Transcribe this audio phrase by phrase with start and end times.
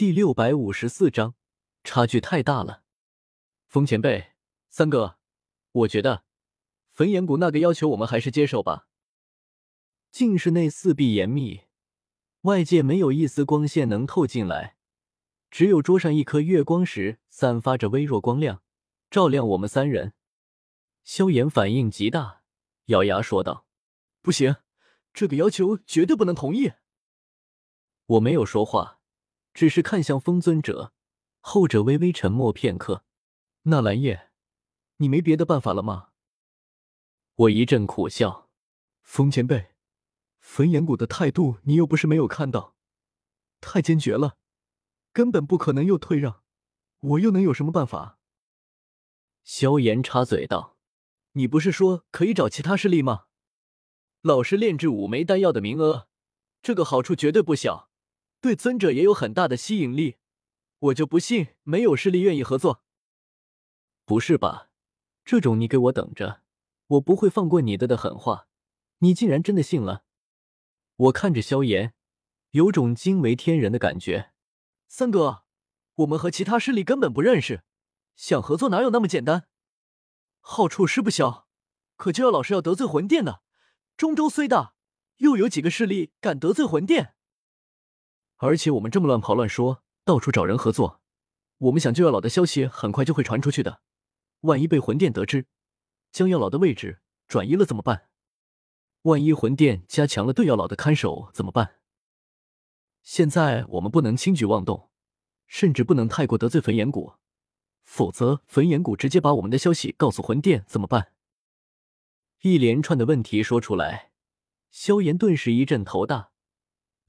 [0.00, 1.34] 第六百五十四章，
[1.84, 2.84] 差距太大了。
[3.66, 4.32] 风前辈，
[4.70, 5.18] 三哥，
[5.72, 6.24] 我觉得
[6.90, 8.88] 焚炎谷那个要求我们还是接受吧。
[10.10, 11.64] 镜室内四壁严密，
[12.44, 14.78] 外界没有一丝光线能透进来，
[15.50, 18.62] 只有桌上一颗月光石散发着微弱光亮，
[19.10, 20.14] 照亮我们三人。
[21.04, 22.40] 萧炎反应极大，
[22.86, 23.66] 咬牙说道
[24.22, 24.56] ：“不行，
[25.12, 26.72] 这个要求绝对不能同意。”
[28.16, 28.99] 我没有说话。
[29.52, 30.92] 只是看向风尊者，
[31.40, 33.04] 后者微微沉默片刻。
[33.64, 34.30] 纳兰叶，
[34.96, 36.10] 你没别的办法了吗？
[37.34, 38.48] 我一阵苦笑。
[39.02, 39.72] 风前辈，
[40.38, 42.76] 焚炎谷的态度你又不是没有看到，
[43.60, 44.36] 太坚决了，
[45.12, 46.42] 根本不可能又退让。
[47.00, 48.18] 我又能有什么办法？
[49.42, 50.76] 萧炎插嘴道
[51.32, 53.24] ：“你不是说可以找其他势力吗？
[54.20, 56.08] 老师炼制五枚丹药的名额，
[56.62, 57.89] 这个好处绝对不小。”
[58.40, 60.16] 对尊者也有很大的吸引力，
[60.78, 62.82] 我就不信没有势力愿意合作。
[64.04, 64.70] 不是吧？
[65.24, 66.42] 这种你给我等着，
[66.86, 68.48] 我不会放过你的的狠话，
[68.98, 70.04] 你竟然真的信了？
[70.96, 71.94] 我看着萧炎，
[72.52, 74.32] 有种惊为天人的感觉。
[74.88, 75.44] 三哥，
[75.96, 77.62] 我们和其他势力根本不认识，
[78.16, 79.48] 想合作哪有那么简单？
[80.40, 81.46] 好处是不小，
[81.96, 83.42] 可就要老是要得罪魂殿的。
[83.96, 84.74] 中州虽大，
[85.18, 87.14] 又有几个势力敢得罪魂殿？
[88.42, 91.02] 而且我们这么乱跑乱说，到处找人合作，
[91.58, 93.82] 我们想救药老的消息很快就会传出去的。
[94.40, 95.46] 万一被魂殿得知，
[96.10, 98.08] 将药老的位置转移了怎么办？
[99.02, 101.76] 万一魂殿加强了对药老的看守怎么办？
[103.02, 104.88] 现在我们不能轻举妄动，
[105.46, 107.12] 甚至不能太过得罪焚炎谷，
[107.82, 111.12] 否则焚炎谷直接把我们的消息告诉魂殿怎么办？
[112.40, 114.12] 一连串的问题说出来，
[114.70, 116.29] 萧炎顿时一阵头大。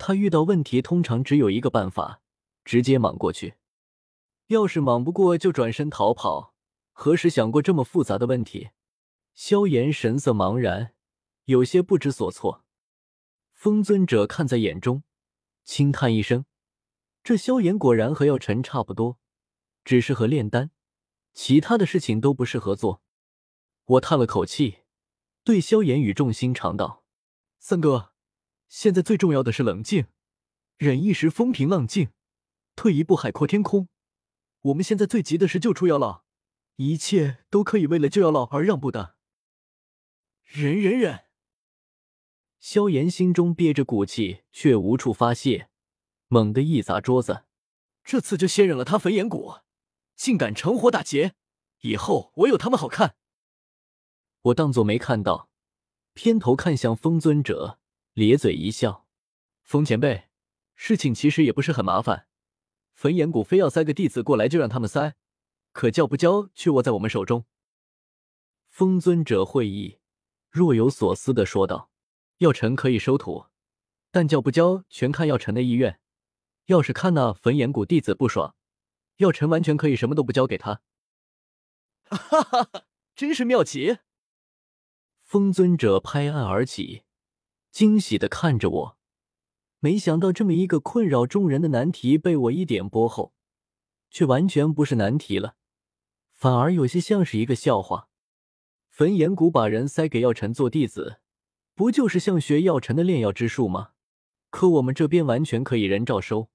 [0.03, 2.23] 他遇到问题通常只有一个办法，
[2.65, 3.53] 直接莽过去。
[4.47, 6.55] 要是莽不过，就转身逃跑。
[6.91, 8.71] 何时想过这么复杂的问题？
[9.35, 10.95] 萧炎神色茫然，
[11.45, 12.65] 有些不知所措。
[13.53, 15.03] 风尊者看在眼中，
[15.63, 16.45] 轻叹一声
[17.23, 19.19] ：“这萧炎果然和药尘差不多，
[19.85, 20.71] 只适合炼丹，
[21.35, 23.03] 其他的事情都不适合做。”
[23.85, 24.79] 我叹了口气，
[25.43, 27.03] 对萧炎语重心长道
[27.61, 28.07] ：“三哥。”
[28.71, 30.05] 现在最重要的是冷静，
[30.77, 32.11] 忍一时风平浪静，
[32.73, 33.89] 退一步海阔天空。
[34.61, 36.23] 我们现在最急的是救出妖老，
[36.77, 39.17] 一切都可以为了救妖老而让步的。
[40.43, 41.25] 忍忍忍！
[42.61, 45.69] 萧炎心中憋着股气，却无处发泄，
[46.29, 47.43] 猛地一砸桌子。
[48.05, 49.55] 这次就先忍了他焚炎谷，
[50.15, 51.33] 竟敢趁火打劫，
[51.81, 53.17] 以后我有他们好看。
[54.43, 55.49] 我当作没看到，
[56.13, 57.80] 偏头看向风尊者。
[58.13, 59.07] 咧嘴一笑，
[59.63, 60.25] 风前辈，
[60.75, 62.27] 事情其实也不是很麻烦。
[62.93, 65.15] 焚炎谷非要塞个弟子过来，就让他们塞，
[65.71, 67.45] 可交不交却握在我们手中。
[68.67, 69.99] 风尊者会意，
[70.49, 71.89] 若有所思的说道
[72.39, 73.45] ：“药尘可以收徒，
[74.11, 75.99] 但交不交全看药尘的意愿。
[76.65, 78.55] 要是看那焚炎谷弟子不爽，
[79.17, 80.81] 药尘完全可以什么都不交给他。
[82.11, 82.83] ”哈哈哈，
[83.15, 83.99] 真是妙极！
[85.21, 87.03] 风尊者拍案而起。
[87.71, 88.97] 惊喜的看着我，
[89.79, 93.33] 没想到这么一个困扰众人的难题被我一点拨后，
[94.09, 95.55] 却完全不是难题了，
[96.33, 98.09] 反而有些像是一个笑话。
[98.89, 101.21] 焚炎谷把人塞给药尘做弟子，
[101.73, 103.91] 不就是像学药尘的炼药之术吗？
[104.49, 106.49] 可我们这边完全可以人照收，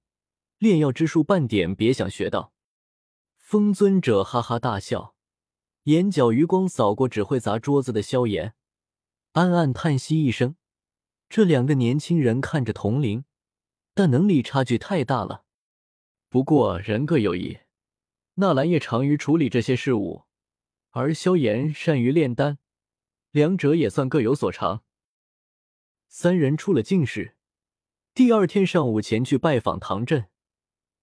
[0.59, 2.53] 炼药之术半点别想学到。
[3.37, 5.15] 风尊者哈哈大笑，
[5.83, 8.53] 眼角余光扫过只会砸桌子的萧炎，
[9.31, 10.55] 暗暗叹息一声。
[11.29, 13.25] 这两个年轻人看着同龄，
[13.93, 15.43] 但能力差距太大了。
[16.29, 17.59] 不过人各有异，
[18.35, 20.23] 纳兰叶长于处理这些事务，
[20.91, 22.59] 而萧炎善于炼丹，
[23.31, 24.83] 两者也算各有所长。
[26.07, 27.35] 三人出了进室，
[28.13, 30.29] 第二天上午前去拜访唐镇，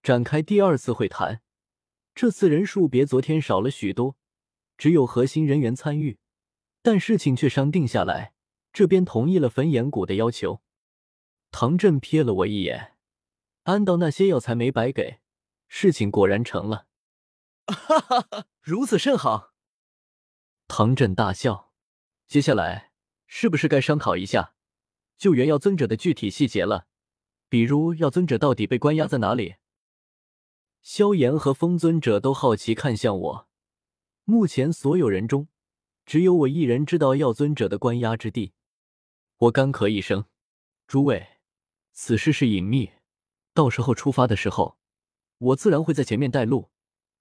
[0.02, 1.42] 展开第二次会谈。
[2.14, 4.16] 这次人数别昨天少了许多，
[4.78, 6.18] 只有核心人员参与，
[6.80, 8.33] 但事情却商定下来。
[8.74, 10.60] 这边同意了焚炎谷的要求，
[11.52, 12.96] 唐振瞥了我一眼，
[13.62, 15.20] 安道那些药材没白给，
[15.68, 16.88] 事情果然成了。
[17.68, 19.52] 哈哈哈，如此甚好。
[20.66, 21.72] 唐振大笑。
[22.26, 22.90] 接下来
[23.26, 24.54] 是不是该商讨一下
[25.16, 26.88] 救援药尊者的具体细节了？
[27.48, 29.54] 比如药尊者到底被关押在哪里？
[30.82, 33.48] 萧炎和风尊者都好奇看向我。
[34.24, 35.46] 目前所有人中，
[36.04, 38.52] 只有我一人知道药尊者的关押之地。
[39.44, 40.24] 我干咳一声，
[40.86, 41.40] 诸位，
[41.92, 42.92] 此事是隐秘，
[43.52, 44.78] 到时候出发的时候，
[45.36, 46.70] 我自然会在前面带路，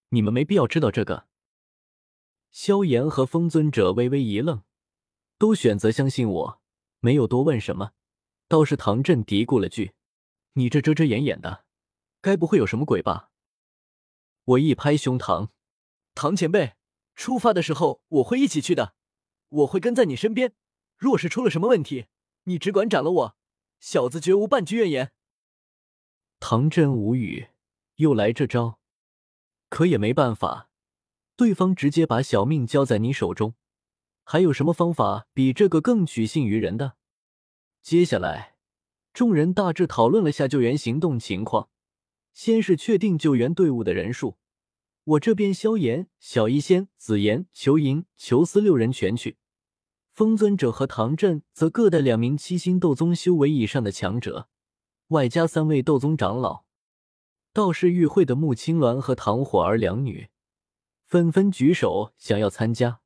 [0.10, 1.28] 你们没必要知道这个。
[2.50, 4.64] 萧炎和风尊者微微一愣，
[5.38, 6.62] 都选择相信我，
[7.00, 7.92] 没有多问什么。
[8.48, 9.94] 倒是唐振嘀咕了句
[10.54, 11.66] ：“你这遮遮掩掩的，
[12.22, 13.32] 该不会有什么鬼吧？”
[14.46, 15.50] 我一拍胸膛
[16.16, 16.76] ：“唐前辈，
[17.16, 18.96] 出发的时候我会一起去的，
[19.50, 20.54] 我会跟在你身边。
[21.04, 22.06] 若是出了什么问题，
[22.46, 23.36] 你只管斩了我，
[23.82, 25.12] 小子绝无半句怨言。”
[26.40, 27.50] 唐振无语，
[27.96, 28.80] 又来这招，
[29.68, 30.70] 可也没办法，
[31.36, 33.56] 对方直接把小命交在你手中，
[34.24, 36.96] 还有什么方法比这个更取信于人的？
[37.82, 38.56] 接下来，
[39.12, 41.68] 众人大致讨论了下救援行动情况。
[42.32, 44.38] 先是确定救援队伍的人数，
[45.04, 49.36] 我这边萧炎、小医仙、紫妍、裘莹、裘思六人全去，
[50.14, 54.48] 风尊者和唐振则各带两名七星斗宗修为以上的强者，
[55.08, 56.66] 外加三位斗宗长老。
[57.52, 60.30] 道士与会的穆青鸾和唐火儿两女
[61.08, 63.02] 纷纷举手想要参加，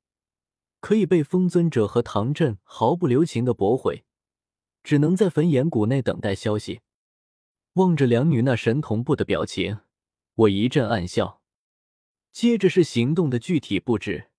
[0.82, 4.04] 可以被风尊者和唐振毫不留情的驳回。
[4.84, 6.82] 只能在焚炎谷内等待消息。
[7.76, 9.80] 望着两女那神同步的表情，
[10.36, 11.42] 我一阵暗笑。
[12.34, 14.30] 接着是行动的具体布置，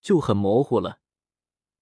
[0.00, 1.00] 就很模糊了。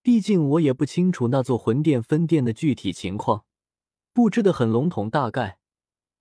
[0.04, 3.46] 毕竟我也不清楚那座魂殿分殿的具体情况，
[4.12, 5.08] 布置的很笼统。
[5.08, 5.58] 大概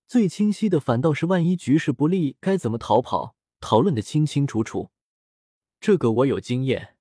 [0.06, 4.90] 最清晰的，反倒是万一局势不利，该怎么逃跑，讨论的清清楚楚。
[5.80, 6.96] 这个我有经验。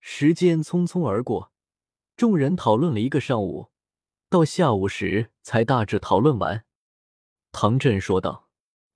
[0.00, 1.52] 时间匆匆而过，
[2.16, 3.68] 众人讨论了一个上午。
[4.30, 6.64] 到下午时才大致讨论完，
[7.52, 8.48] 唐振说道：“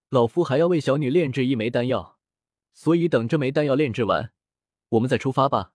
[0.09, 2.19] 老夫还要为小女炼制一枚丹药，
[2.73, 4.33] 所以等这枚丹药炼制完，
[4.89, 5.75] 我们再出发吧。”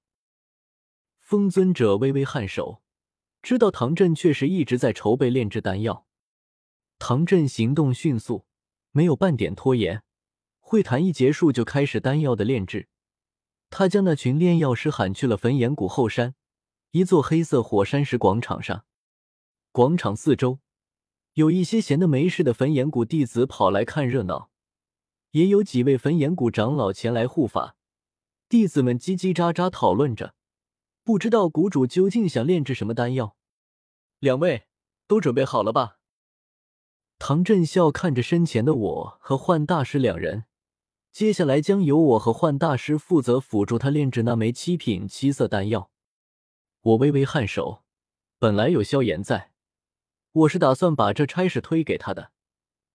[1.27, 2.81] 风尊者微微颔首，
[3.41, 6.07] 知道唐振确实一直在筹备炼制丹药。
[6.99, 8.45] 唐振行动迅速，
[8.91, 10.03] 没有半点拖延。
[10.61, 12.87] 会谈一结束，就开始丹药的炼制。
[13.69, 16.33] 他将那群炼药师喊去了焚炎谷后山
[16.91, 18.85] 一座黑色火山石广场上。
[19.73, 20.59] 广场四周
[21.33, 24.49] 有一些闲的没事的焚炎谷弟子跑来看热闹，
[25.31, 27.75] 也有几位焚炎谷长老前来护法。
[28.47, 30.35] 弟子们叽叽喳喳讨论着，
[31.07, 33.37] 不知道谷主究竟想炼制什么丹药。
[34.19, 34.67] 两位
[35.07, 35.99] 都准备好了吧？
[37.17, 40.43] 唐振笑看着身前的我和幻大师两人，
[41.13, 45.89] 接下来将由我和幻大师负责辅助他炼制那枚七品七色丹药。
[46.81, 47.85] 我微微颔首，
[48.37, 49.53] 本来有萧炎在。
[50.33, 52.33] 我是打算把这差事推给他的。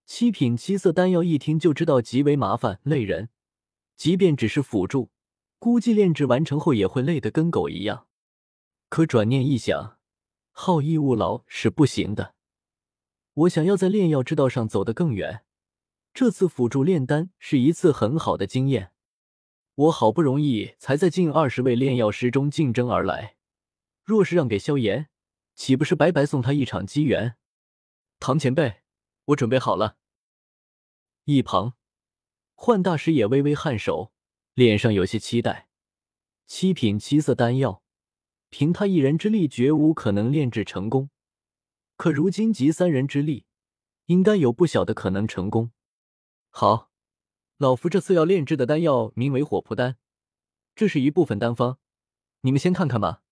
[0.05, 3.29] 七品七色丹药一听就知道极为麻烦累人，
[3.95, 5.09] 即便只是辅助，
[5.63, 8.07] 估计炼制完成后也会累得跟狗一样。
[8.89, 9.97] 可转念一想，
[10.51, 12.35] 好逸恶劳是不行的。
[13.33, 15.45] 我想要在炼药之道上走得更远，
[16.13, 18.91] 这次辅助炼丹是一次很好的经验。
[19.75, 23.37] 我好不容易才在近二十位炼药师中竞争而来，
[24.03, 25.07] 若是让给萧炎。
[25.55, 27.37] 岂不是白白送他一场机缘？
[28.19, 28.81] 唐前辈，
[29.27, 29.95] 我准备好了。
[31.23, 31.75] 一旁，
[32.53, 34.11] 幻大师也微微颔首，
[34.53, 35.67] 脸上有些期待。
[36.45, 37.81] 七品七色丹药，
[38.49, 41.09] 凭他一人之力绝无可能炼制成功，
[41.95, 43.45] 可如今集三人之力，
[44.05, 45.71] 应该有不小的可能成功。
[46.51, 46.91] 好，
[47.57, 49.97] 老夫这次要炼制的丹药名为火蒲丹，
[50.75, 51.79] 这是一部分丹方，
[52.41, 53.22] 你们先看看吧。